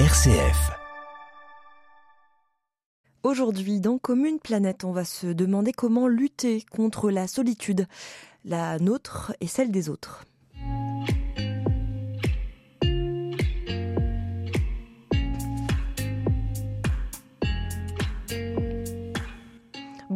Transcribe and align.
RCF. 0.00 0.72
Aujourd'hui, 3.22 3.78
dans 3.78 3.98
Commune 3.98 4.40
Planète, 4.40 4.82
on 4.82 4.90
va 4.90 5.04
se 5.04 5.28
demander 5.28 5.70
comment 5.70 6.08
lutter 6.08 6.64
contre 6.68 7.12
la 7.12 7.28
solitude, 7.28 7.86
la 8.44 8.80
nôtre 8.80 9.36
et 9.40 9.46
celle 9.46 9.70
des 9.70 9.88
autres. 9.88 10.24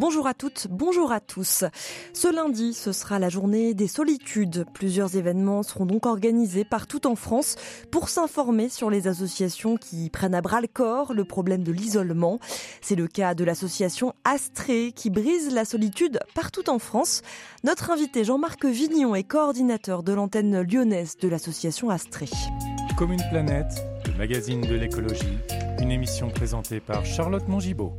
Bonjour 0.01 0.29
à 0.29 0.35
toutes, 0.35 0.69
bonjour 0.71 1.11
à 1.11 1.19
tous. 1.19 1.65
Ce 2.13 2.33
lundi, 2.33 2.73
ce 2.73 2.93
sera 2.93 3.19
la 3.19 3.29
journée 3.29 3.75
des 3.75 3.89
solitudes. 3.89 4.65
Plusieurs 4.73 5.17
événements 5.17 5.65
seront 5.65 5.87
donc 5.87 6.07
organisés 6.07 6.65
partout 6.65 7.05
en 7.09 7.17
France 7.17 7.57
pour 7.91 8.09
s'informer 8.09 8.69
sur 8.69 8.91
les 8.91 9.09
associations 9.09 9.77
qui 9.77 10.09
prennent 10.09 10.37
à 10.37 10.41
bras 10.41 10.61
le 10.61 10.69
corps 10.69 11.15
le 11.15 11.25
problème 11.25 11.65
de 11.65 11.73
l'isolement. 11.73 12.39
C'est 12.81 12.95
le 12.95 13.09
cas 13.09 13.35
de 13.35 13.43
l'association 13.43 14.15
Astrée 14.23 14.93
qui 14.95 15.11
brise 15.11 15.53
la 15.53 15.65
solitude 15.65 16.21
partout 16.33 16.71
en 16.71 16.79
France. 16.79 17.23
Notre 17.65 17.91
invité 17.91 18.23
Jean-Marc 18.23 18.67
Vignon 18.67 19.17
est 19.17 19.25
coordinateur 19.25 20.05
de 20.05 20.13
l'antenne 20.13 20.63
lyonnaise 20.63 21.17
de 21.17 21.27
l'association 21.27 21.91
Astrée. 21.91 22.31
Commune 22.97 23.25
Planète, 23.31 23.85
le 24.07 24.17
magazine 24.17 24.61
de 24.61 24.77
l'écologie, 24.77 25.39
une 25.81 25.91
émission 25.91 26.31
présentée 26.31 26.79
par 26.79 27.05
Charlotte 27.05 27.49
Mongibaud. 27.49 27.95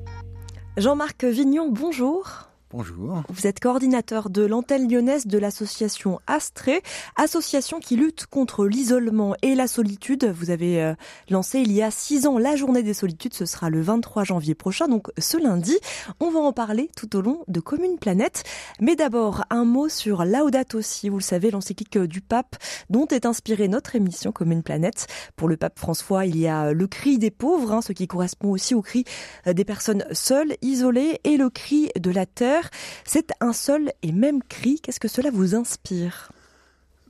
Jean-Marc 0.80 1.26
Vignon, 1.26 1.68
bonjour. 1.68 2.49
Bonjour. 2.72 3.24
Vous 3.30 3.48
êtes 3.48 3.60
coordinateur 3.60 4.30
de 4.30 4.46
l'antenne 4.46 4.88
lyonnaise 4.88 5.26
de 5.26 5.40
l'association 5.40 6.20
Astrée, 6.28 6.84
association 7.16 7.80
qui 7.80 7.96
lutte 7.96 8.28
contre 8.28 8.68
l'isolement 8.68 9.34
et 9.42 9.56
la 9.56 9.68
solitude. 9.68 10.26
Vous 10.26 10.52
avez 10.52 10.80
euh, 10.80 10.94
lancé 11.32 11.62
il 11.62 11.72
y 11.72 11.82
a 11.82 11.90
six 11.90 12.28
ans 12.28 12.38
la 12.38 12.56
journée 12.56 12.84
des 12.84 12.94
solitudes, 12.94 13.34
ce 13.34 13.48
sera 13.48 13.72
le 13.72 13.82
23 13.82 14.24
janvier 14.24 14.54
prochain, 14.54 14.88
donc 14.88 15.08
ce 15.18 15.42
lundi. 15.42 15.76
On 16.20 16.30
va 16.30 16.42
en 16.42 16.54
parler 16.54 16.92
tout 16.96 17.16
au 17.16 17.22
long 17.22 17.44
de 17.48 17.60
Commune 17.60 17.98
Planète. 17.98 18.44
Mais 18.80 18.96
d'abord, 18.96 19.46
un 19.50 19.66
mot 19.66 19.90
sur 19.90 20.24
Laudato 20.24 20.84
Si, 20.84 21.10
vous 21.10 21.18
le 21.18 21.24
savez, 21.24 21.50
l'encyclique 21.50 21.98
du 21.98 22.22
pape 22.22 22.56
dont 22.92 23.08
est 23.08 23.26
inspirée 23.26 23.68
notre 23.68 23.96
émission 23.96 24.32
Commune 24.32 24.62
Planète. 24.62 25.08
Pour 25.36 25.48
le 25.48 25.58
pape 25.58 25.80
François, 25.80 26.28
il 26.28 26.38
y 26.38 26.48
a 26.48 26.72
le 26.72 26.86
cri 26.86 27.18
des 27.18 27.32
pauvres, 27.32 27.72
hein, 27.72 27.82
ce 27.82 27.94
qui 27.94 28.06
correspond 28.06 28.52
aussi 28.52 28.76
au 28.76 28.84
cri 28.84 29.06
euh, 29.48 29.54
des 29.54 29.66
personnes 29.66 30.06
seules, 30.12 30.56
isolées, 30.62 31.20
et 31.24 31.36
le 31.36 31.50
cri 31.50 31.90
de 32.00 32.12
la 32.12 32.28
terre 32.28 32.59
c'est 33.06 33.32
un 33.40 33.54
seul 33.54 33.92
et 34.02 34.12
même 34.12 34.44
cri. 34.44 34.80
Qu'est-ce 34.82 35.00
que 35.00 35.08
cela 35.08 35.32
vous 35.32 35.56
inspire? 35.56 36.32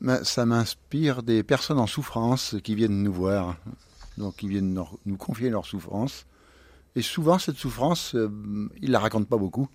Ben, 0.01 0.23
Ça 0.23 0.45
m'inspire 0.45 1.23
des 1.23 1.43
personnes 1.43 1.79
en 1.79 1.87
souffrance 1.87 2.55
qui 2.63 2.75
viennent 2.75 3.03
nous 3.03 3.13
voir, 3.13 3.57
donc 4.17 4.37
qui 4.37 4.47
viennent 4.47 4.81
nous 5.05 5.17
confier 5.17 5.49
leur 5.49 5.65
souffrance. 5.65 6.25
Et 6.95 7.01
souvent, 7.01 7.39
cette 7.39 7.57
souffrance, 7.57 8.15
euh, 8.15 8.29
ils 8.81 8.91
la 8.91 8.99
racontent 8.99 9.25
pas 9.25 9.37
beaucoup. 9.37 9.67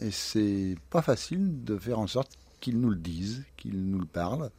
Et 0.00 0.10
c'est 0.10 0.76
pas 0.90 1.02
facile 1.02 1.64
de 1.64 1.76
faire 1.76 1.98
en 1.98 2.06
sorte 2.06 2.32
qu'ils 2.60 2.78
nous 2.78 2.90
le 2.90 2.96
disent, 2.96 3.44
qu'ils 3.56 3.90
nous 3.90 3.98
le 3.98 4.06
parlent. 4.06 4.50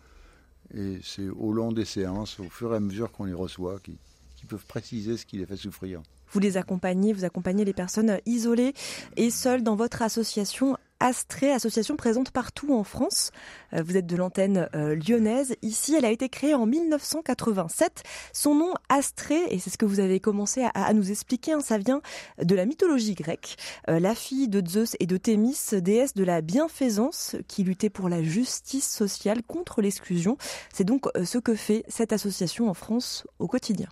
Et 0.73 0.99
c'est 1.03 1.29
au 1.29 1.53
long 1.53 1.71
des 1.71 1.85
séances, 1.85 2.39
au 2.39 2.49
fur 2.49 2.73
et 2.73 2.77
à 2.77 2.79
mesure 2.79 3.11
qu'on 3.11 3.25
les 3.25 3.33
reçoit, 3.33 3.79
qu'ils 3.79 3.97
peuvent 4.45 4.65
préciser 4.65 5.17
ce 5.17 5.25
qui 5.25 5.37
les 5.37 5.45
fait 5.45 5.57
souffrir. 5.57 6.01
Vous 6.31 6.39
les 6.39 6.57
accompagnez, 6.57 7.13
vous 7.13 7.25
accompagnez 7.25 7.65
les 7.65 7.73
personnes 7.73 8.19
isolées 8.25 8.73
et 9.17 9.29
seules 9.29 9.63
dans 9.63 9.75
votre 9.75 10.01
association 10.01 10.77
Astrée, 11.03 11.51
association 11.51 11.95
présente 11.95 12.29
partout 12.29 12.75
en 12.75 12.83
France. 12.83 13.31
Euh, 13.73 13.81
vous 13.81 13.97
êtes 13.97 14.05
de 14.05 14.15
l'antenne 14.15 14.69
euh, 14.75 14.95
lyonnaise. 14.95 15.55
Ici, 15.63 15.95
elle 15.95 16.05
a 16.05 16.11
été 16.11 16.29
créée 16.29 16.53
en 16.53 16.67
1987. 16.67 18.03
Son 18.33 18.53
nom, 18.53 18.75
Astrée, 18.87 19.41
et 19.49 19.57
c'est 19.57 19.71
ce 19.71 19.79
que 19.79 19.85
vous 19.85 19.99
avez 19.99 20.19
commencé 20.19 20.63
à, 20.75 20.93
nous 20.93 21.09
expliquer, 21.09 21.53
hein, 21.53 21.59
ça 21.59 21.79
vient 21.79 22.03
de 22.39 22.53
la 22.53 22.67
mythologie 22.67 23.15
grecque. 23.15 23.55
Euh, 23.89 23.99
la 23.99 24.13
fille 24.13 24.47
de 24.47 24.61
Zeus 24.63 24.95
et 24.99 25.07
de 25.07 25.17
Thémis, 25.17 25.57
déesse 25.73 26.13
de 26.13 26.23
la 26.23 26.41
bienfaisance, 26.41 27.35
qui 27.47 27.63
luttait 27.63 27.89
pour 27.89 28.07
la 28.07 28.21
justice 28.21 28.87
sociale 28.87 29.41
contre 29.41 29.81
l'exclusion. 29.81 30.37
C'est 30.71 30.83
donc 30.83 31.07
ce 31.23 31.39
que 31.39 31.55
fait 31.55 31.83
cette 31.87 32.13
association 32.13 32.69
en 32.69 32.75
France 32.75 33.25
au 33.39 33.47
quotidien. 33.47 33.87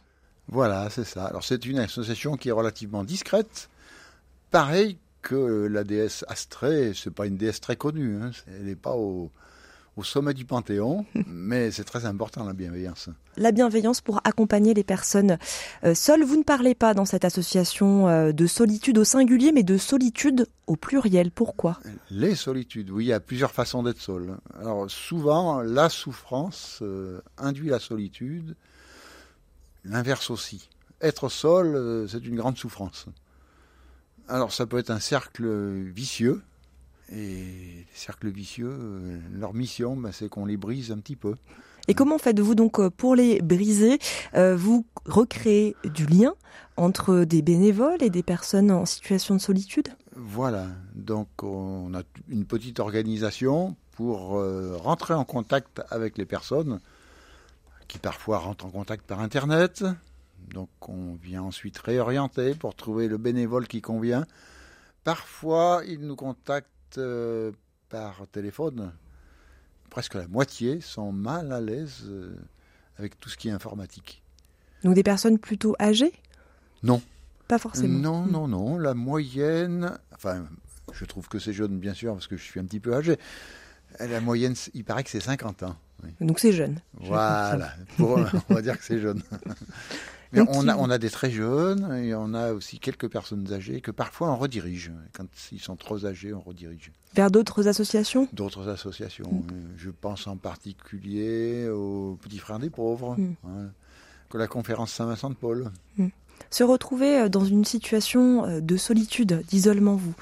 Voilà, 0.52 0.90
c'est 0.90 1.06
ça. 1.06 1.26
Alors 1.26 1.44
c'est 1.44 1.66
une 1.66 1.78
association 1.80 2.36
qui 2.36 2.50
est 2.50 2.54
relativement 2.54 3.04
discrète, 3.04 3.70
pareil 4.52 4.98
que 5.22 5.68
la 5.68 5.84
déesse 5.84 6.26
Astrée, 6.28 6.94
c'est 6.96 7.14
pas 7.14 7.28
une 7.28 7.38
déesse 7.38 7.62
très 7.62 7.76
connue, 7.76 8.20
hein. 8.22 8.32
elle 8.48 8.66
n'est 8.66 8.76
pas 8.76 8.96
au, 8.96 9.32
sommet 10.02 10.34
du 10.34 10.46
Panthéon, 10.46 11.06
mais 11.28 11.72
c'est 11.72 11.84
très 11.84 12.06
important 12.06 12.46
la 12.46 12.54
bienveillance. 12.54 13.10
La 13.36 13.52
bienveillance 13.52 14.00
pour 14.00 14.22
accompagner 14.24 14.74
les 14.74 14.86
personnes 14.86 15.38
euh, 15.84 15.94
seules. 15.94 16.24
Vous 16.24 16.38
ne 16.38 16.44
parlez 16.44 16.74
pas 16.74 16.94
dans 16.94 17.04
cette 17.04 17.26
association 17.26 18.08
euh, 18.08 18.32
de 18.32 18.48
solitude 18.48 18.98
au 18.98 19.04
singulier, 19.04 19.52
mais 19.52 19.64
de 19.64 19.78
solitude 19.78 20.48
au 20.68 20.78
pluriel. 20.78 21.32
Pourquoi? 21.32 21.80
Les 22.12 22.36
solitudes, 22.36 22.92
oui, 22.92 23.06
il 23.06 23.08
y 23.10 23.14
a 23.14 23.20
plusieurs 23.20 23.52
façons 23.52 23.84
d'être 23.84 24.00
seul. 24.00 24.38
Alors 24.58 24.90
souvent, 24.90 25.62
la 25.62 25.90
souffrance 25.90 26.80
euh, 26.82 27.20
induit 27.38 27.68
la 27.68 27.80
solitude 27.80 28.56
L'inverse 29.86 30.30
aussi. 30.30 30.70
Être 31.02 31.30
seul, 31.30 31.76
euh, 31.76 32.08
c'est 32.08 32.26
une 32.26 32.36
grande 32.36 32.58
souffrance. 32.58 33.06
Alors 34.28 34.52
ça 34.52 34.66
peut 34.66 34.78
être 34.78 34.92
un 34.92 35.00
cercle 35.00 35.48
vicieux, 35.86 36.42
et 37.12 37.16
les 37.16 37.88
cercles 37.94 38.30
vicieux, 38.30 38.70
euh, 38.70 39.20
leur 39.34 39.54
mission, 39.54 39.96
ben, 39.96 40.12
c'est 40.12 40.30
qu'on 40.30 40.46
les 40.46 40.58
brise 40.58 40.92
un 40.92 40.98
petit 40.98 41.16
peu. 41.16 41.36
Et 41.88 41.94
comment 41.94 42.18
faites-vous 42.18 42.54
donc 42.54 42.80
euh, 42.80 42.90
pour 42.90 43.16
les 43.16 43.42
briser? 43.42 43.98
Vous 44.34 44.86
recréez 45.06 45.76
du 45.86 46.06
lien 46.06 46.36
entre 46.78 47.24
des 47.24 47.42
bénévoles 47.42 48.04
et 48.04 48.10
des 48.10 48.22
personnes 48.22 48.70
en 48.70 48.86
situation 48.86 49.34
de 49.36 49.40
solitude? 49.40 49.88
Voilà, 50.16 50.68
donc 50.94 51.30
on 51.42 51.94
a 51.96 52.04
une 52.28 52.46
petite 52.46 52.80
organisation 52.80 53.76
pour 53.92 54.42
rentrer 54.82 55.14
en 55.14 55.26
contact 55.26 55.82
avec 55.90 56.18
les 56.18 56.26
personnes 56.26 56.80
qui 57.90 58.00
parfois 58.00 58.38
rentrent 58.38 58.66
en 58.66 58.70
contact 58.70 59.06
par 59.06 59.20
Internet. 59.20 59.84
Donc 60.54 60.70
on 60.88 61.16
vient 61.16 61.42
ensuite 61.42 61.78
réorienter 61.80 62.56
pour 62.56 62.76
trouver 62.76 63.10
le 63.10 63.18
bénévole 63.18 63.68
qui 63.68 63.82
convient. 63.82 64.26
Parfois, 65.04 65.82
ils 65.86 66.00
nous 66.00 66.16
contactent 66.16 66.98
euh, 66.98 67.52
par 67.90 68.28
téléphone. 68.32 68.94
Presque 69.90 70.14
la 70.14 70.28
moitié 70.28 70.82
sont 70.82 71.12
mal 71.12 71.52
à 71.52 71.60
l'aise 71.60 72.04
euh, 72.06 72.36
avec 72.98 73.20
tout 73.20 73.28
ce 73.28 73.38
qui 73.38 73.50
est 73.50 73.52
informatique. 73.52 74.22
Donc 74.84 74.94
des 74.94 75.04
personnes 75.04 75.40
plutôt 75.40 75.76
âgées? 75.80 76.14
Non. 76.84 77.02
Pas 77.48 77.58
forcément. 77.58 78.00
Non, 78.00 78.26
non, 78.28 78.48
non. 78.48 78.78
La 78.78 78.94
moyenne, 78.94 79.98
enfin, 80.14 80.46
je 80.94 81.06
trouve 81.06 81.28
que 81.28 81.40
c'est 81.40 81.54
jeune, 81.54 81.80
bien 81.80 81.96
sûr, 81.96 82.14
parce 82.14 82.28
que 82.28 82.38
je 82.38 82.44
suis 82.44 82.60
un 82.60 82.66
petit 82.66 82.80
peu 82.80 82.94
âgé. 82.94 83.18
La 84.00 84.22
moyenne, 84.22 84.54
il 84.76 84.84
paraît 84.84 85.04
que 85.04 85.10
c'est 85.10 85.20
50 85.20 85.64
ans. 85.64 85.76
Donc 86.22 86.40
c'est 86.40 86.54
jeune. 86.54 86.80
Voilà, 87.00 87.74
on 88.00 88.54
va 88.54 88.62
dire 88.62 88.78
que 88.78 88.84
c'est 88.84 89.00
jeune. 89.00 89.22
Mais 90.32 90.42
on, 90.48 90.68
a, 90.68 90.76
on 90.76 90.90
a 90.92 91.00
des 91.00 91.10
très 91.10 91.32
jeunes 91.32 91.92
et 92.04 92.14
on 92.14 92.36
a 92.36 92.52
aussi 92.52 92.78
quelques 92.78 93.08
personnes 93.08 93.52
âgées 93.52 93.82
que 93.82 93.90
parfois 93.90 94.32
on 94.32 94.38
redirige. 94.38 94.92
Quand 95.14 95.26
ils 95.52 95.60
sont 95.60 95.76
trop 95.76 96.06
âgés, 96.06 96.34
on 96.34 96.40
redirige. 96.40 96.92
Vers 97.16 97.32
d'autres 97.32 97.68
associations? 97.68 98.28
D'autres 98.34 98.68
associations. 98.68 99.32
Mm. 99.32 99.54
Je 99.78 99.90
pense 99.90 100.28
en 100.28 100.38
particulier 100.38 101.68
aux 101.68 102.18
Petits 102.22 102.38
Frères 102.38 102.60
des 102.60 102.70
Pauvres, 102.70 103.18
mm. 103.18 103.36
hein, 103.48 103.72
que 104.30 104.38
la 104.38 104.48
conférence 104.48 104.92
Saint-Vincent 104.92 105.32
de 105.32 105.36
Paul. 105.36 105.72
Mm. 105.98 106.08
Se 106.50 106.64
retrouver 106.64 107.20
euh, 107.20 107.30
dans 107.30 107.46
une 107.46 107.66
situation 107.66 108.46
euh, 108.46 108.60
de 108.62 108.78
solitude, 108.78 109.44
d'isolement, 109.48 109.96
vous, 109.96 110.14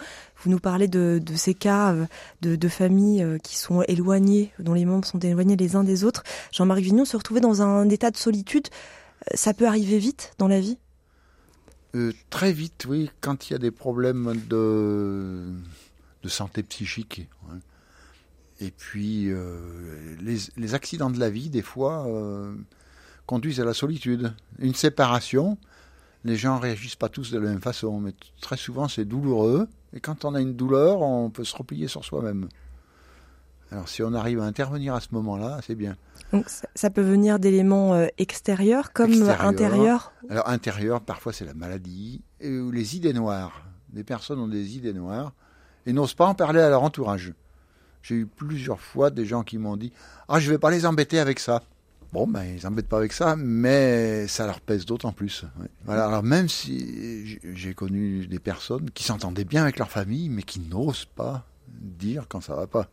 vous 0.44 0.50
nous 0.50 0.60
parlez 0.60 0.88
de, 0.88 1.22
ces 1.36 1.54
cas 1.54 1.94
euh, 1.94 2.06
de, 2.42 2.68
familles 2.68 3.26
qui 3.44 3.58
sont 3.58 3.82
éloignées, 3.84 4.52
dont 4.60 4.74
les 4.74 4.86
membres 4.86 5.06
sont 5.06 5.20
éloignés 5.20 5.56
les 5.56 5.76
uns 5.76 5.84
des 5.84 6.04
autres. 6.04 6.24
Jean-Marc 6.52 6.82
Vignon, 6.82 7.06
se 7.06 7.18
retrouver 7.18 7.40
dans 7.40 7.62
un 7.62 7.90
état 7.90 8.12
de 8.12 8.18
solitude, 8.18 8.68
ça 9.34 9.54
peut 9.54 9.68
arriver 9.68 9.98
vite 9.98 10.34
dans 10.38 10.48
la 10.48 10.60
vie? 10.60 10.78
Très 12.30 12.54
vite, 12.54 12.86
oui, 12.88 13.10
quand 13.22 13.50
il 13.50 13.54
y 13.54 13.56
a 13.56 13.60
des 13.60 13.72
problèmes 13.72 14.40
de, 14.48 15.54
santé 16.28 16.62
psychique. 16.62 17.28
Et 18.60 18.70
puis, 18.70 19.32
les, 20.22 20.76
accidents 20.76 21.10
de 21.10 21.20
la 21.20 21.32
vie, 21.32 21.50
des 21.50 21.64
fois, 21.64 22.06
conduisent 23.26 23.60
à 23.60 23.66
la 23.66 23.74
solitude. 23.74 24.34
Une 24.60 24.76
séparation, 24.76 25.58
les 26.24 26.36
gens 26.36 26.60
réagissent 26.60 26.96
pas 26.96 27.10
tous 27.10 27.32
de 27.32 27.40
la 27.40 27.50
même 27.50 27.62
façon, 27.62 28.00
mais 28.00 28.14
très 28.42 28.58
souvent 28.58 28.88
c'est 28.88 29.06
douloureux. 29.06 29.68
Et 29.94 30.00
quand 30.00 30.26
on 30.26 30.36
a 30.36 30.42
une 30.42 30.56
douleur, 30.56 31.02
on 31.02 31.30
peut 31.30 31.44
se 31.44 31.56
replier 31.56 31.88
sur 31.88 32.04
soi-même. 32.04 32.50
Alors 33.72 33.90
si 33.90 34.02
on 34.02 34.14
arrive 34.14 34.40
à 34.40 34.44
intervenir 34.44 34.94
à 34.94 35.02
ce 35.02 35.10
moment-là, 35.12 35.60
c'est 35.66 35.76
bien. 35.76 35.96
Donc 36.34 36.46
ça, 36.76 36.90
peut 36.90 37.02
venir 37.02 37.40
d'éléments 37.40 37.94
euh, 37.94 38.08
extérieurs 38.18 38.92
comme 38.92 39.14
intérieurs 39.40 40.12
Alors 40.30 40.50
intérieur, 40.50 41.02
parfois 41.02 41.34
c'est 41.34 41.46
la 41.46 41.54
maladie, 41.54 42.22
ou 42.44 42.72
les 42.72 42.96
idées 42.96 43.14
noires. 43.14 43.64
Des 43.90 44.04
personnes 44.04 44.40
ont 44.40 44.48
des 44.48 44.76
idées 44.76 44.94
noires 44.94 45.34
et 45.86 45.94
n'osent 45.94 46.14
pas 46.14 46.26
en 46.26 46.36
parler 46.36 46.60
à 46.60 46.70
leur 46.70 46.84
entourage. 46.84 47.34
J'ai 48.02 48.16
eu 48.16 48.26
plusieurs 48.26 48.80
fois 48.80 49.10
des 49.10 49.26
gens 49.26 49.44
qui 49.44 49.58
m'ont 49.58 49.78
dit 49.78 49.92
Ah, 50.28 50.40
je 50.40 50.48
ne 50.48 50.52
vais 50.52 50.60
pas 50.60 50.72
les 50.72 50.86
embêter 50.86 51.20
avec 51.20 51.40
ça. 51.40 51.64
Bon, 52.14 52.26
ben, 52.26 52.44
ils 52.44 52.62
s'embêtent 52.62 52.88
pas 52.88 52.98
avec 52.98 53.12
ça, 53.12 53.36
mais 53.36 54.28
ça 54.28 54.46
leur 54.46 54.62
pèse 54.62 54.86
d'autant 54.86 55.12
plus. 55.12 55.44
Voilà. 55.86 56.08
Alors, 56.08 56.24
même 56.24 56.48
si 56.48 57.40
j'ai 57.54 57.74
connu 57.74 58.28
des 58.28 58.40
personnes 58.40 58.90
qui 58.92 59.04
s'entendaient 59.04 59.44
bien 59.44 59.64
avec 59.64 59.78
leur 59.78 59.92
famille, 59.92 60.30
mais 60.30 60.44
qui 60.44 60.60
n'osent 60.60 61.06
pas 61.06 61.46
dire 61.68 62.26
quand 62.30 62.42
ça 62.42 62.56
va 62.56 62.68
pas. 62.68 62.88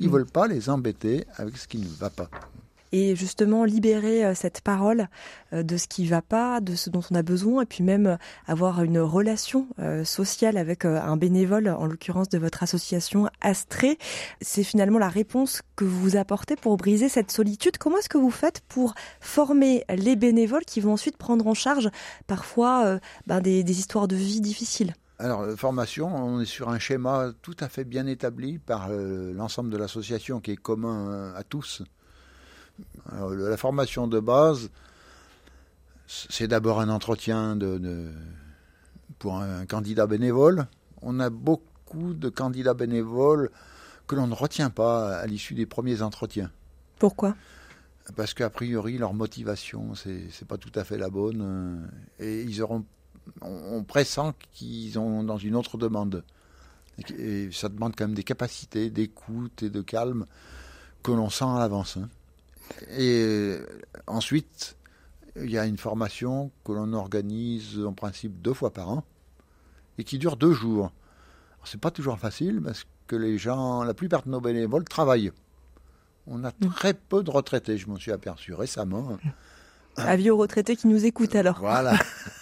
Ils 0.00 0.06
ne 0.06 0.10
mm. 0.10 0.12
veulent 0.14 0.26
pas 0.26 0.46
les 0.46 0.70
embêter 0.70 1.26
avec 1.36 1.56
ce 1.56 1.68
qui 1.68 1.78
ne 1.78 1.86
va 1.86 2.10
pas 2.10 2.30
et 2.96 3.14
justement 3.14 3.64
libérer 3.64 4.24
euh, 4.24 4.34
cette 4.34 4.62
parole 4.62 5.08
euh, 5.52 5.62
de 5.62 5.76
ce 5.76 5.86
qui 5.86 6.06
va 6.06 6.22
pas, 6.22 6.60
de 6.60 6.74
ce 6.74 6.88
dont 6.88 7.02
on 7.10 7.14
a 7.14 7.22
besoin, 7.22 7.62
et 7.62 7.66
puis 7.66 7.84
même 7.84 8.06
euh, 8.06 8.16
avoir 8.46 8.82
une 8.82 8.98
relation 8.98 9.68
sociale 10.04 10.56
avec 10.56 10.84
un 10.84 11.16
bénévole, 11.16 11.68
en 11.68 11.86
l'occurrence 11.86 12.28
de 12.28 12.38
votre 12.38 12.62
association 12.62 13.28
Astré. 13.40 13.98
C'est 14.40 14.62
finalement 14.62 14.98
la 14.98 15.08
réponse 15.08 15.62
que 15.76 15.84
vous 15.84 16.16
apportez 16.16 16.56
pour 16.56 16.76
briser 16.76 17.08
cette 17.08 17.30
solitude. 17.30 17.78
Comment 17.78 17.98
est-ce 17.98 18.08
que 18.08 18.18
vous 18.18 18.30
faites 18.30 18.60
pour 18.68 18.94
former 19.20 19.84
les 19.88 20.16
bénévoles 20.16 20.64
qui 20.64 20.80
vont 20.80 20.92
ensuite 20.92 21.16
prendre 21.16 21.46
en 21.46 21.54
charge 21.54 21.90
parfois 22.26 22.98
ben, 23.26 23.40
des 23.40 23.78
histoires 23.78 24.08
de 24.08 24.16
vie 24.16 24.40
difficiles? 24.40 24.94
Alors, 25.18 25.46
formation, 25.56 26.14
on 26.14 26.40
est 26.40 26.46
sur 26.46 26.68
un 26.68 26.78
schéma 26.78 27.32
tout 27.42 27.56
à 27.60 27.68
fait 27.68 27.84
bien 27.84 28.06
établi 28.06 28.58
par 28.58 28.88
l'ensemble 28.90 29.70
de 29.70 29.76
l'association 29.76 30.40
qui 30.40 30.52
est 30.52 30.56
commun 30.56 31.32
à 31.34 31.42
tous 31.42 31.82
la 33.12 33.56
formation 33.56 34.06
de 34.06 34.20
base, 34.20 34.70
c'est 36.06 36.48
d'abord 36.48 36.80
un 36.80 36.88
entretien 36.88 37.56
de, 37.56 38.10
pour 39.18 39.38
un 39.38 39.66
candidat 39.66 40.06
bénévole. 40.06 40.66
On 41.02 41.20
a 41.20 41.30
beaucoup 41.30 42.14
de 42.14 42.28
candidats 42.28 42.74
bénévoles 42.74 43.50
que 44.06 44.14
l'on 44.14 44.26
ne 44.26 44.34
retient 44.34 44.70
pas 44.70 45.18
à 45.18 45.26
l'issue 45.26 45.54
des 45.54 45.66
premiers 45.66 46.02
entretiens. 46.02 46.50
Pourquoi? 46.98 47.36
Parce 48.14 48.34
qu'a 48.34 48.50
priori, 48.50 48.98
leur 48.98 49.14
motivation, 49.14 49.94
c'est 49.94 50.46
pas 50.46 50.58
tout 50.58 50.70
à 50.74 50.84
fait 50.84 50.96
la 50.96 51.10
bonne. 51.10 51.42
Euh, 51.42 51.86
et 52.20 52.42
ils 52.42 52.62
auront, 52.62 52.84
on, 53.40 53.82
pressent 53.82 54.20
qu'ils 54.52 54.92
sont 54.92 55.24
dans 55.24 55.38
une 55.38 55.56
autre 55.56 55.76
demande. 55.76 56.22
Et, 57.18 57.50
ça 57.50 57.68
demande 57.68 57.94
quand 57.96 58.04
même 58.04 58.14
des 58.14 58.22
capacités 58.22 58.90
d'écoute 58.90 59.64
et 59.64 59.70
de 59.70 59.82
calme 59.82 60.26
que 61.02 61.10
l'on 61.10 61.30
sent 61.30 61.44
à 61.44 61.58
l'avance. 61.58 61.96
Hein. 61.96 62.08
Et 62.90 63.22
euh, 63.24 63.66
ensuite, 64.06 64.76
il 65.36 65.50
y 65.50 65.58
a 65.58 65.66
une 65.66 65.78
formation 65.78 66.50
que 66.64 66.72
l'on 66.72 66.92
organise 66.92 67.84
en 67.84 67.92
principe 67.92 68.40
deux 68.40 68.54
fois 68.54 68.72
par 68.72 68.90
an 68.90 69.04
et 69.98 70.04
qui 70.04 70.18
dure 70.18 70.36
deux 70.36 70.52
jours. 70.52 70.92
C'est 71.64 71.80
pas 71.80 71.90
toujours 71.90 72.18
facile 72.18 72.60
parce 72.62 72.86
que 73.06 73.16
les 73.16 73.38
gens, 73.38 73.82
la 73.82 73.94
plupart 73.94 74.22
de 74.22 74.30
nos 74.30 74.40
bénévoles 74.40 74.84
travaillent. 74.84 75.32
On 76.26 76.44
a 76.44 76.50
mm. 76.50 76.68
très 76.74 76.94
peu 76.94 77.22
de 77.22 77.30
retraités, 77.30 77.76
je 77.76 77.88
m'en 77.88 77.96
suis 77.96 78.12
aperçu 78.12 78.54
récemment. 78.54 79.18
Avis 79.96 80.30
aux 80.30 80.36
retraités 80.36 80.76
qui 80.76 80.88
nous 80.88 81.04
écoutent 81.06 81.34
alors. 81.34 81.58
Voilà. 81.58 81.96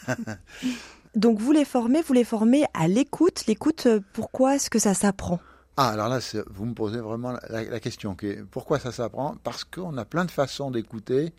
Donc 1.14 1.38
vous 1.38 1.52
les 1.52 1.64
formez, 1.64 2.02
vous 2.02 2.12
les 2.12 2.24
formez 2.24 2.64
à 2.74 2.88
l'écoute. 2.88 3.46
L'écoute, 3.46 3.86
euh, 3.86 4.00
pourquoi 4.12 4.56
est-ce 4.56 4.68
que 4.68 4.80
ça 4.80 4.94
s'apprend? 4.94 5.38
Ah, 5.76 5.90
alors 5.90 6.08
là, 6.08 6.20
vous 6.50 6.66
me 6.66 6.74
posez 6.74 7.00
vraiment 7.00 7.36
la, 7.50 7.80
question. 7.80 8.16
pourquoi 8.50 8.78
ça 8.78 8.92
s'apprend? 8.92 9.36
Parce 9.42 9.64
qu'on 9.64 9.96
a 9.96 10.04
plein 10.04 10.24
de 10.24 10.30
façons 10.30 10.70
d'écouter 10.70 11.32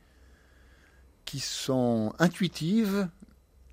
qui 1.23 1.39
sont 1.39 2.13
intuitives 2.19 3.07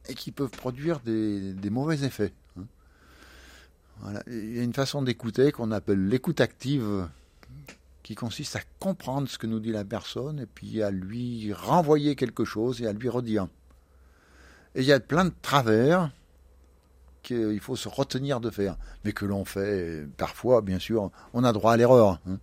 et 0.09 0.15
qui 0.15 0.31
peuvent 0.31 0.51
produire 0.51 1.01
des, 1.01 1.71
mauvais 1.71 2.05
effets. 2.05 2.33
Hein. 2.59 4.21
Il 4.29 4.57
y 4.57 4.61
a 4.61 4.63
une 4.63 4.73
façon 4.73 5.03
d'écouter 5.03 5.51
qu'on 5.51 5.73
appelle 5.73 6.07
l'écoute 6.07 6.41
active, 6.41 7.09
qui 8.05 8.15
consiste 8.15 8.55
à 8.57 8.61
comprendre 8.79 9.29
ce 9.29 9.39
que 9.39 9.47
nous 9.49 9.61
dit 9.61 9.73
la 9.73 9.85
personne 9.85 10.41
et 10.41 10.47
puis 10.47 10.83
à 10.83 10.91
lui 10.91 11.53
renvoyer 11.53 12.15
quelque 12.15 12.45
chose 12.45 12.83
et 12.83 12.87
à 12.87 12.93
lui 12.93 13.09
redire. 13.09 13.49
Et 14.75 14.81
il 14.81 14.87
y 14.87 14.93
a 14.93 15.01
plein 15.01 15.25
de 15.25 15.35
travers 15.43 16.11
qu'il 17.23 17.61
faut 17.61 17.77
se 17.77 17.89
retenir 17.89 18.41
de 18.41 18.51
faire, 18.51 18.77
mais 19.05 19.13
que 19.13 19.25
l'on 19.25 19.45
fait 19.45 20.07
parfois, 20.17 20.61
bien 20.61 20.79
sûr, 20.79 21.11
on 21.33 21.45
a 21.45 21.53
droit 21.53 21.73
à 21.73 21.77
l'erreur. 21.77 22.21
Hein. 22.29 22.39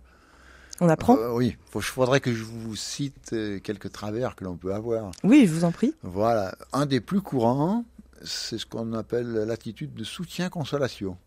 On 0.80 0.88
apprend 0.88 1.16
euh, 1.18 1.32
Oui, 1.32 1.56
il 1.74 1.82
faudrait 1.82 2.20
que 2.20 2.32
je 2.32 2.42
vous 2.42 2.74
cite 2.74 3.34
euh, 3.34 3.60
quelques 3.60 3.92
travers 3.92 4.34
que 4.34 4.44
l'on 4.44 4.56
peut 4.56 4.72
avoir. 4.72 5.10
Oui, 5.24 5.46
je 5.46 5.52
vous 5.52 5.64
en 5.64 5.72
prie. 5.72 5.94
Voilà, 6.02 6.54
un 6.72 6.86
des 6.86 7.00
plus 7.00 7.20
courants, 7.20 7.84
c'est 8.24 8.56
ce 8.56 8.64
qu'on 8.64 8.94
appelle 8.94 9.30
l'attitude 9.30 9.92
de 9.92 10.04
soutien-consolation. 10.04 11.18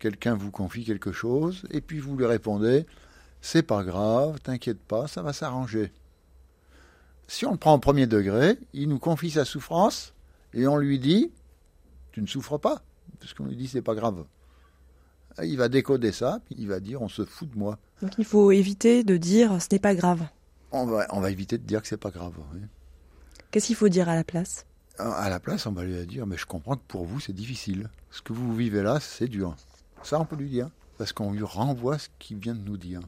Quelqu'un 0.00 0.34
vous 0.34 0.50
confie 0.50 0.84
quelque 0.84 1.12
chose, 1.12 1.62
et 1.70 1.80
puis 1.80 2.00
vous 2.00 2.16
lui 2.16 2.26
répondez, 2.26 2.86
c'est 3.40 3.62
pas 3.62 3.84
grave, 3.84 4.40
t'inquiète 4.42 4.80
pas, 4.80 5.06
ça 5.06 5.22
va 5.22 5.32
s'arranger. 5.32 5.92
Si 7.28 7.46
on 7.46 7.52
le 7.52 7.58
prend 7.58 7.74
au 7.74 7.78
premier 7.78 8.08
degré, 8.08 8.58
il 8.72 8.88
nous 8.88 8.98
confie 8.98 9.30
sa 9.30 9.44
souffrance, 9.44 10.14
et 10.52 10.66
on 10.66 10.76
lui 10.76 10.98
dit, 10.98 11.30
tu 12.20 12.38
ne 12.38 12.42
souffres 12.42 12.58
pas, 12.58 12.82
parce 13.18 13.34
qu'on 13.34 13.46
lui 13.46 13.56
dit 13.56 13.68
c'est 13.68 13.82
pas 13.82 13.94
grave. 13.94 14.24
Il 15.42 15.56
va 15.56 15.68
décoder 15.68 16.12
ça, 16.12 16.40
puis 16.44 16.56
il 16.58 16.68
va 16.68 16.80
dire 16.80 17.02
on 17.02 17.08
se 17.08 17.24
fout 17.24 17.50
de 17.50 17.58
moi. 17.58 17.78
Donc 18.02 18.12
il 18.18 18.24
faut 18.24 18.50
éviter 18.52 19.04
de 19.04 19.16
dire 19.16 19.60
ce 19.62 19.68
n'est 19.72 19.78
pas 19.78 19.94
grave. 19.94 20.26
On 20.72 20.86
va, 20.86 21.06
on 21.10 21.20
va 21.20 21.30
éviter 21.30 21.58
de 21.58 21.64
dire 21.64 21.82
que 21.82 21.88
c'est 21.88 21.96
pas 21.96 22.10
grave. 22.10 22.34
Qu'est-ce 23.50 23.66
qu'il 23.66 23.76
faut 23.76 23.88
dire 23.88 24.08
à 24.08 24.14
la 24.14 24.24
place? 24.24 24.66
À 24.98 25.30
la 25.30 25.40
place, 25.40 25.66
on 25.66 25.72
va 25.72 25.84
lui 25.84 26.06
dire 26.06 26.26
mais 26.26 26.36
je 26.36 26.46
comprends 26.46 26.76
que 26.76 26.86
pour 26.86 27.04
vous 27.04 27.20
c'est 27.20 27.32
difficile. 27.32 27.88
Ce 28.10 28.22
que 28.22 28.32
vous 28.32 28.54
vivez 28.54 28.82
là, 28.82 29.00
c'est 29.00 29.28
dur. 29.28 29.56
Ça, 30.02 30.20
on 30.20 30.24
peut 30.24 30.36
lui 30.36 30.48
dire, 30.48 30.68
parce 30.98 31.12
qu'on 31.12 31.32
lui 31.32 31.42
renvoie 31.42 31.98
ce 31.98 32.08
qu'il 32.18 32.38
vient 32.38 32.54
de 32.54 32.60
nous 32.60 32.76
dire. 32.76 33.00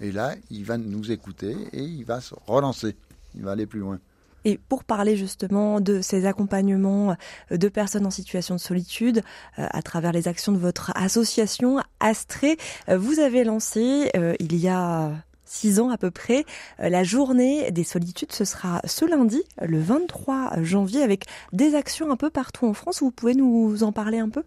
Et 0.00 0.12
là, 0.12 0.34
il 0.50 0.64
va 0.64 0.76
nous 0.76 1.10
écouter 1.10 1.56
et 1.72 1.82
il 1.82 2.04
va 2.04 2.20
se 2.20 2.34
relancer. 2.46 2.96
Il 3.34 3.42
va 3.42 3.52
aller 3.52 3.66
plus 3.66 3.80
loin. 3.80 3.98
Et 4.46 4.60
pour 4.68 4.84
parler 4.84 5.16
justement 5.16 5.80
de 5.80 6.00
ces 6.00 6.24
accompagnements 6.24 7.16
euh, 7.50 7.56
de 7.56 7.68
personnes 7.68 8.06
en 8.06 8.12
situation 8.12 8.54
de 8.54 8.60
solitude, 8.60 9.22
euh, 9.58 9.66
à 9.68 9.82
travers 9.82 10.12
les 10.12 10.28
actions 10.28 10.52
de 10.52 10.58
votre 10.58 10.92
association 10.94 11.80
Astré, 11.98 12.56
euh, 12.88 12.96
vous 12.96 13.18
avez 13.18 13.42
lancé 13.42 14.12
il 14.38 14.56
y 14.56 14.68
a 14.68 15.10
six 15.44 15.80
ans 15.80 15.90
à 15.90 15.98
peu 15.98 16.12
près, 16.12 16.44
la 16.78 17.02
journée 17.02 17.70
des 17.72 17.82
solitudes. 17.82 18.30
Ce 18.32 18.44
sera 18.44 18.80
ce 18.84 19.04
lundi, 19.04 19.42
le 19.60 19.80
23 19.80 20.62
janvier, 20.62 21.02
avec 21.02 21.24
des 21.52 21.74
actions 21.74 22.12
un 22.12 22.16
peu 22.16 22.30
partout 22.30 22.66
en 22.66 22.74
France. 22.74 23.00
Vous 23.00 23.10
pouvez 23.10 23.34
nous 23.34 23.82
en 23.82 23.90
parler 23.90 24.18
un 24.18 24.28
peu? 24.28 24.44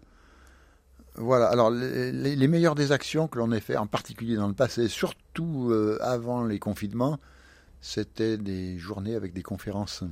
Voilà, 1.16 1.48
alors 1.48 1.70
les, 1.70 2.48
meilleures 2.48 2.74
des 2.74 2.92
actions 2.92 3.28
que 3.28 3.38
l'on 3.38 3.52
ait 3.52 3.60
fait, 3.60 3.76
en 3.76 3.86
particulier 3.86 4.36
dans 4.36 4.48
le 4.48 4.54
passé, 4.54 4.88
surtout 4.88 5.74
avant 6.00 6.44
les 6.44 6.58
confinements, 6.58 7.18
c'était 7.80 8.36
des 8.38 8.78
journées 8.78 9.14
avec 9.14 9.32
des 9.32 9.42
conférences 9.42 10.04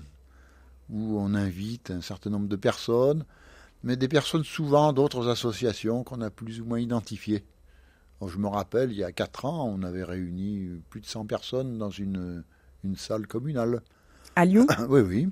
où 0.90 1.18
on 1.18 1.34
invite 1.34 1.90
un 1.90 2.00
certain 2.00 2.30
nombre 2.30 2.48
de 2.48 2.56
personnes, 2.56 3.25
mais 3.82 3.96
des 3.96 4.08
personnes 4.08 4.44
souvent 4.44 4.92
d'autres 4.92 5.28
associations 5.28 6.02
qu'on 6.02 6.20
a 6.20 6.30
plus 6.30 6.60
ou 6.60 6.64
moins 6.64 6.80
identifiées. 6.80 7.44
je 8.26 8.38
me 8.38 8.48
rappelle, 8.48 8.90
il 8.90 8.98
y 8.98 9.04
a 9.04 9.12
quatre 9.12 9.44
ans, 9.44 9.68
on 9.68 9.82
avait 9.82 10.04
réuni 10.04 10.80
plus 10.90 11.00
de 11.00 11.06
100 11.06 11.26
personnes 11.26 11.78
dans 11.78 11.90
une, 11.90 12.42
une 12.84 12.96
salle 12.96 13.26
communale. 13.26 13.82
À 14.34 14.44
Lyon? 14.44 14.66
Oui, 14.88 15.00
oui. 15.00 15.28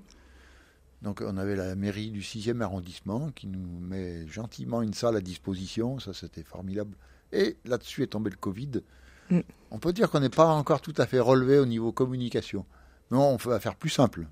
Donc 1.03 1.23
on 1.25 1.37
avait 1.37 1.57
la 1.57 1.75
mairie 1.77 2.11
du 2.11 2.21
6e 2.21 2.61
arrondissement 2.63 3.31
qui 3.31 3.47
nous 3.47 3.81
met 3.81 4.27
gentiment 4.27 4.83
une 4.83 4.95
salle 4.95 5.17
à 5.17 5.21
disposition, 5.21 5.99
ça 5.99 6.15
c'était 6.15 6.43
formidable. 6.43 6.97
Et 7.33 7.57
là-dessus 7.65 8.03
est 8.03 8.09
tombé 8.09 8.31
le 8.31 8.37
Covid. 8.37 8.83
Mm. 9.31 9.41
On 9.71 9.79
peut 9.79 9.93
dire 9.93 10.11
qu'on 10.11 10.21
n'est 10.21 10.29
pas 10.29 10.47
encore 10.47 10.81
tout 10.81 10.95
à 10.97 11.07
fait 11.07 11.21
relevé 11.21 11.59
au 11.59 11.67
niveau 11.67 11.93
communication. 11.93 12.65
Mais 13.11 13.19
on 13.19 13.37
va 13.37 13.61
faire 13.61 13.75
plus 13.75 13.91
simple. 13.91 14.27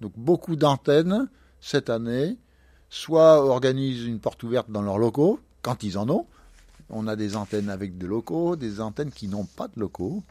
Donc 0.00 0.12
beaucoup 0.16 0.56
d'antennes, 0.56 1.28
cette 1.60 1.90
année, 1.90 2.36
soit 2.90 3.44
organisent 3.44 4.04
une 4.04 4.18
porte 4.18 4.42
ouverte 4.42 4.70
dans 4.70 4.82
leurs 4.82 4.98
locaux, 4.98 5.40
quand 5.62 5.82
ils 5.82 5.96
en 5.96 6.08
ont. 6.10 6.26
On 6.90 7.06
a 7.06 7.16
des 7.16 7.36
antennes 7.36 7.70
avec 7.70 7.96
des 7.96 8.06
locaux, 8.06 8.56
des 8.56 8.80
antennes 8.80 9.10
qui 9.10 9.28
n'ont 9.28 9.46
pas 9.46 9.68
de 9.68 9.80
locaux. 9.80 10.22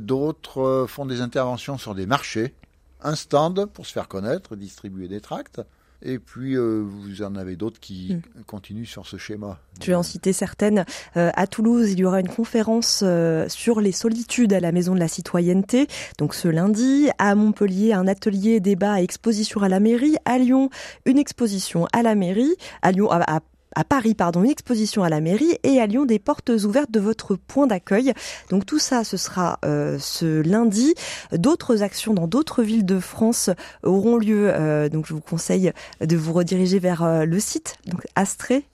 D'autres 0.00 0.60
euh, 0.60 0.86
font 0.86 1.06
des 1.06 1.20
interventions 1.20 1.78
sur 1.78 1.94
des 1.94 2.06
marchés. 2.06 2.54
Un 3.02 3.14
stand 3.14 3.66
pour 3.66 3.86
se 3.86 3.92
faire 3.92 4.08
connaître, 4.08 4.56
distribuer 4.56 5.06
des 5.06 5.20
tracts. 5.20 5.60
Et 6.02 6.18
puis, 6.18 6.56
euh, 6.56 6.84
vous 6.84 7.22
en 7.22 7.34
avez 7.34 7.56
d'autres 7.56 7.80
qui 7.80 8.14
hmm. 8.14 8.42
continuent 8.46 8.84
sur 8.84 9.06
ce 9.06 9.16
schéma. 9.16 9.58
Tu 9.80 9.90
vais 9.90 9.96
en 9.96 10.02
citer 10.02 10.32
certaines. 10.32 10.84
Euh, 11.16 11.30
à 11.34 11.46
Toulouse, 11.46 11.92
il 11.92 11.98
y 11.98 12.04
aura 12.04 12.20
une 12.20 12.28
conférence 12.28 13.02
euh, 13.04 13.48
sur 13.48 13.80
les 13.80 13.92
solitudes 13.92 14.52
à 14.52 14.60
la 14.60 14.72
Maison 14.72 14.94
de 14.94 15.00
la 15.00 15.08
Citoyenneté. 15.08 15.88
Donc 16.18 16.34
ce 16.34 16.48
lundi, 16.48 17.08
à 17.18 17.34
Montpellier, 17.34 17.92
un 17.92 18.06
atelier, 18.06 18.60
débat 18.60 19.00
et 19.00 19.04
exposition 19.04 19.62
à 19.62 19.68
la 19.68 19.80
mairie. 19.80 20.16
À 20.24 20.38
Lyon, 20.38 20.70
une 21.04 21.18
exposition 21.18 21.86
à 21.92 22.02
la 22.02 22.14
mairie. 22.14 22.54
À 22.82 22.92
Lyon, 22.92 23.10
à 23.10 23.18
à 23.18 23.40
Paris, 23.84 24.14
pardon, 24.14 24.44
une 24.44 24.50
exposition 24.50 25.02
à 25.02 25.08
la 25.08 25.20
mairie 25.20 25.58
et 25.62 25.80
à 25.80 25.86
Lyon 25.86 26.04
des 26.04 26.18
portes 26.18 26.50
ouvertes 26.50 26.90
de 26.90 27.00
votre 27.00 27.36
point 27.36 27.66
d'accueil. 27.66 28.12
Donc 28.50 28.66
tout 28.66 28.78
ça, 28.78 29.04
ce 29.04 29.16
sera 29.16 29.58
euh, 29.64 29.98
ce 29.98 30.42
lundi. 30.42 30.94
D'autres 31.32 31.82
actions 31.82 32.14
dans 32.14 32.26
d'autres 32.26 32.62
villes 32.62 32.86
de 32.86 32.98
France 32.98 33.50
auront 33.82 34.16
lieu. 34.16 34.50
Euh, 34.52 34.88
donc 34.88 35.06
je 35.06 35.14
vous 35.14 35.20
conseille 35.20 35.72
de 36.00 36.16
vous 36.16 36.32
rediriger 36.32 36.78
vers 36.78 37.02
euh, 37.02 37.24
le 37.24 37.40
site, 37.40 37.76
donc 37.86 38.06
astré 38.14 38.64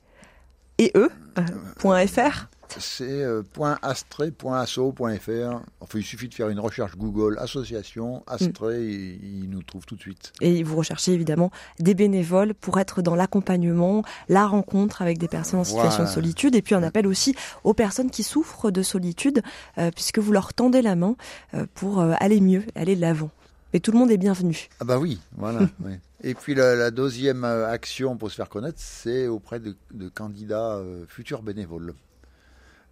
et 0.78 0.92
e.fr. 0.96 2.48
C'est 2.78 3.22
euh, 3.22 3.42
.astre.asso.fr. 3.82 5.60
Enfin, 5.80 5.98
il 5.98 6.02
suffit 6.04 6.28
de 6.28 6.34
faire 6.34 6.48
une 6.48 6.60
recherche 6.60 6.96
Google 6.96 7.38
association 7.38 8.22
Astre, 8.26 8.72
et 8.72 9.18
il 9.22 9.48
nous 9.50 9.62
trouve 9.62 9.84
tout 9.86 9.96
de 9.96 10.00
suite. 10.00 10.32
Et 10.40 10.62
vous 10.62 10.76
recherchez 10.76 11.12
évidemment 11.12 11.50
des 11.78 11.94
bénévoles 11.94 12.54
pour 12.54 12.78
être 12.78 13.02
dans 13.02 13.14
l'accompagnement, 13.14 14.02
la 14.28 14.46
rencontre 14.46 15.02
avec 15.02 15.18
des 15.18 15.28
personnes 15.28 15.60
en 15.60 15.64
situation 15.64 15.90
Voilà. 16.04 16.08
de 16.10 16.14
solitude, 16.14 16.54
et 16.54 16.62
puis 16.62 16.74
un 16.74 16.82
appel 16.82 17.06
aussi 17.06 17.34
aux 17.64 17.74
personnes 17.74 18.10
qui 18.10 18.22
souffrent 18.22 18.70
de 18.70 18.82
solitude, 18.82 19.42
euh, 19.78 19.90
puisque 19.94 20.18
vous 20.18 20.32
leur 20.32 20.54
tendez 20.54 20.82
la 20.82 20.96
main 20.96 21.16
euh, 21.54 21.66
pour 21.74 22.00
euh, 22.00 22.14
aller 22.18 22.40
mieux, 22.40 22.64
aller 22.74 22.96
de 22.96 23.00
l'avant. 23.00 23.30
Et 23.72 23.80
tout 23.80 23.90
le 23.90 23.98
monde 23.98 24.10
est 24.10 24.18
bienvenu. 24.18 24.68
Ah 24.80 24.84
bah 24.84 24.98
oui, 24.98 25.20
voilà. 25.36 25.60
oui. 25.84 25.94
Et 26.22 26.34
puis 26.34 26.54
la, 26.54 26.74
la 26.76 26.90
deuxième 26.90 27.44
action 27.44 28.16
pour 28.16 28.30
se 28.30 28.36
faire 28.36 28.48
connaître, 28.48 28.78
c'est 28.78 29.26
auprès 29.26 29.58
de, 29.58 29.76
de 29.92 30.08
candidats 30.08 30.80
futurs 31.08 31.42
bénévoles. 31.42 31.92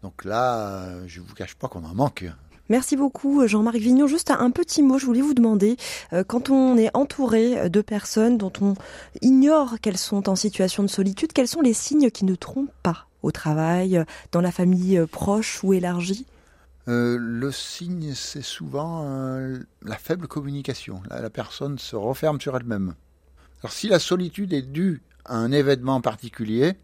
Donc 0.02 0.24
là, 0.24 0.68
euh, 0.68 1.04
je 1.06 1.20
vous 1.20 1.34
cache 1.34 1.54
pas 1.54 1.68
qu'on 1.68 1.84
en 1.84 1.94
manque. 1.94 2.24
Merci 2.68 2.96
beaucoup 2.96 3.46
Jean-Marc 3.46 3.76
Vignon. 3.76 4.06
Juste 4.06 4.30
un 4.30 4.50
petit 4.50 4.82
mot, 4.82 4.98
je 4.98 5.06
voulais 5.06 5.20
vous 5.20 5.34
demander, 5.34 5.76
euh, 6.12 6.24
quand 6.24 6.48
on 6.50 6.76
est 6.78 6.90
entouré 6.96 7.68
de 7.68 7.80
personnes 7.82 8.38
dont 8.38 8.52
on 8.60 8.74
ignore 9.20 9.78
qu'elles 9.80 9.98
sont 9.98 10.28
en 10.28 10.36
situation 10.36 10.82
de 10.82 10.88
solitude, 10.88 11.32
quels 11.32 11.48
sont 11.48 11.60
les 11.60 11.74
signes 11.74 12.10
qui 12.10 12.24
ne 12.24 12.34
trompent 12.34 12.72
pas 12.82 13.06
au 13.22 13.30
travail, 13.30 13.98
euh, 13.98 14.04
dans 14.32 14.40
la 14.40 14.50
famille 14.52 14.98
euh, 14.98 15.06
proche 15.06 15.62
ou 15.62 15.72
élargie? 15.72 16.26
Euh, 16.88 17.16
le 17.18 17.52
signe, 17.52 18.12
c'est 18.14 18.42
souvent 18.42 19.02
euh, 19.04 19.58
la 19.82 19.96
faible 19.96 20.26
communication. 20.26 21.02
La, 21.10 21.20
la 21.20 21.30
personne 21.30 21.78
se 21.78 21.94
referme 21.94 22.40
sur 22.40 22.56
elle-même. 22.56 22.94
Alors 23.60 23.72
si 23.72 23.88
la 23.88 24.00
solitude 24.00 24.52
est 24.52 24.62
due 24.62 25.02
à 25.24 25.36
un 25.36 25.52
événement 25.52 26.00
particulier, 26.00 26.74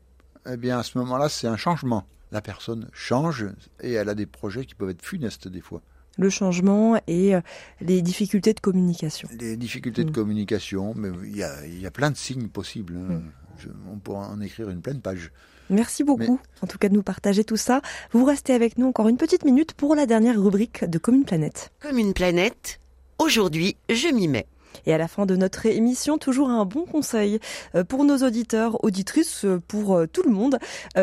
eh 0.47 0.57
bien 0.57 0.79
à 0.79 0.83
ce 0.85 0.99
moment-là, 0.99 1.29
c'est 1.29 1.49
un 1.49 1.57
changement. 1.57 2.05
La 2.33 2.41
personne 2.43 2.89
change 2.93 3.47
et 3.81 3.93
elle 3.93 4.09
a 4.09 4.15
des 4.15 4.27
projets 4.27 4.65
qui 4.67 4.75
peuvent 4.75 4.91
être 4.91 5.03
funestes 5.05 5.49
des 5.49 5.61
fois. 5.61 5.83
le 6.21 6.31
changement 6.31 6.99
et 7.07 7.37
euh, 7.37 7.41
les 7.81 8.03
difficultés 8.03 8.53
de 8.53 8.59
communication. 8.59 9.29
Les 9.39 9.57
difficultés 9.57 10.03
de 10.03 10.11
Mm. 10.11 10.15
communication, 10.15 10.93
mais 10.97 11.11
il 11.25 11.37
y 11.37 11.45
a, 11.45 11.65
il 11.65 11.81
y 11.81 11.87
a 11.87 11.93
plein 11.93 12.11
de 12.11 12.17
signes 12.17 12.49
possibles. 12.49 12.95
hein. 12.97 13.15
Mm. 13.15 13.23
Je- 13.59 13.69
on 13.93 13.99
pourra 13.99 14.29
en 14.29 14.41
écrire 14.41 14.69
une 14.69 14.81
pleine 14.83 15.01
page. 15.01 15.31
Merci 15.71 16.03
beaucoup, 16.03 16.41
en 16.63 16.67
tout 16.67 16.77
cas 16.79 16.89
de 16.89 16.95
nous 16.95 17.03
partager 17.05 17.45
tout 17.45 17.57
ça. 17.57 17.83
Vous 18.13 18.25
restez 18.25 18.53
avec 18.53 18.79
nous 18.79 18.87
encore 18.89 19.07
une 19.09 19.17
petite 19.17 19.45
minute 19.45 19.75
pour 19.75 19.95
la 19.95 20.07
dernière 20.07 20.41
rubrique 20.43 20.85
de 20.85 20.99
Commune 20.99 21.25
Planète. 21.25 21.71
Comme 21.81 21.99
une 21.99 22.15
planète, 22.15 22.81
aujourd'hui, 23.21 23.77
je 23.89 24.09
m'y 24.13 24.27
mets. 24.29 24.47
Et 24.87 24.93
à 24.95 24.99
la 24.99 25.09
fin 25.09 25.27
de 25.27 25.37
notre 25.37 25.67
émission, 25.67 26.19
toujours 26.19 26.49
un 26.51 26.65
bon 26.65 26.85
conseil 26.85 27.39
euh, 27.75 27.85
pour 27.85 28.05
nos 28.05 28.19
auditeurs, 28.19 28.83
auditrices, 28.85 29.45
euh, 29.45 29.61
pour 29.69 29.97
euh, 29.97 30.07
tout 30.07 30.23
le 30.23 30.31
monde, 30.31 30.59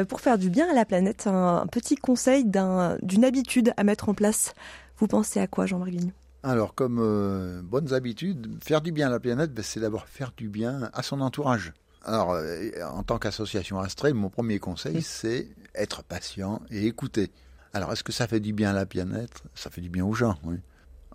pour 0.09 0.21
faire 0.21 0.37
du 0.37 0.49
bien 0.49 0.69
à 0.69 0.73
la 0.73 0.85
planète. 0.85 1.27
Un, 1.27 1.65
petit 1.71 1.95
conseil 1.95 2.45
d'un- 2.45 2.97
d'une 3.01 3.23
habitude 3.25 3.73
à 3.77 3.83
mettre 3.83 4.09
en 4.09 4.13
place. 4.13 4.53
Vous 4.97 5.07
pensez 5.07 5.39
à 5.39 5.47
quoi, 5.47 5.65
Jean-Marc 5.65 5.89
Vignon 5.91 6.11
Alors, 6.43 6.73
comme 6.73 6.99
euh, 7.01 7.61
bonnes 7.63 7.93
habitudes, 7.93 8.47
faire 8.63 8.81
du 8.81 8.91
bien 8.91 9.07
à 9.07 9.09
la 9.09 9.19
planète, 9.19 9.53
ben, 9.53 9.63
c'est 9.63 9.79
d'abord 9.79 10.05
faire 10.07 10.31
du 10.37 10.47
bien 10.49 10.89
à 10.93 11.03
son 11.03 11.21
entourage. 11.21 11.73
Alors, 12.03 12.31
euh, 12.33 12.69
en 12.93 13.03
tant 13.03 13.17
qu'association 13.17 13.79
Astrée, 13.79 14.13
mon 14.13 14.29
premier 14.29 14.59
conseil, 14.59 15.01
c'est 15.01 15.47
être 15.73 16.03
patient 16.03 16.61
et 16.71 16.85
écouter. 16.85 17.31
Alors, 17.73 17.91
est-ce 17.91 18.03
que 18.03 18.11
ça 18.11 18.27
fait 18.27 18.39
du 18.39 18.53
bien 18.53 18.69
à 18.69 18.73
la 18.73 18.85
planète? 18.85 19.43
Ça 19.53 19.69
fait 19.69 19.81
du 19.81 19.89
bien 19.89 20.05
aux 20.05 20.13
gens, 20.13 20.37
oui. 20.43 20.57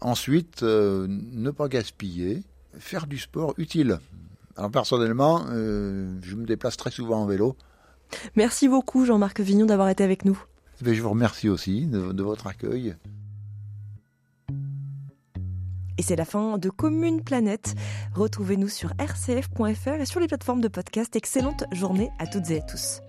Ensuite, 0.03 0.63
euh, 0.63 1.07
ne 1.09 1.51
pas 1.51 1.69
gaspiller, 1.69 2.43
faire 2.79 3.07
du 3.07 3.19
sport 3.19 3.55
utile. 3.59 3.99
Alors, 4.57 4.71
personnellement, 4.71 5.45
euh, 5.51 6.19
je 6.23 6.35
me 6.37 6.45
déplace 6.45 6.77
très 6.77 6.91
souvent 6.91 7.23
en 7.23 7.27
vélo. 7.27 7.57
Merci 8.37 8.69
beaucoup, 8.69 9.05
Jean-Marc 9.05 9.41
Vignon, 9.41 9.67
d'avoir 9.67 9.89
été 9.89 10.03
avec 10.05 10.25
nous. 10.25 10.39
Ben, 10.83 10.95
je 10.95 11.01
vous 11.03 11.11
remercie 11.11 11.49
aussi 11.49 11.87
de- 11.87 12.13
de 12.13 12.23
votre 12.23 12.47
accueil. 12.47 12.97
Et 15.99 16.03
c'est 16.03 16.17
la 16.17 16.25
fin 16.25 16.57
de 16.57 16.71
Commune 16.71 17.23
Planète. 17.23 17.75
Retrouvez-nous 18.15 18.69
sur 18.69 18.91
rcf.fr 18.99 20.01
et 20.01 20.07
sur 20.07 20.19
les 20.21 20.29
plateformes 20.29 20.63
de 20.63 20.69
podcast. 20.69 21.15
Excellente 21.15 21.65
journée 21.73 22.09
à 22.19 22.27
toutes 22.27 22.51
et 22.51 22.59
à 22.59 22.63
tous. 22.63 23.01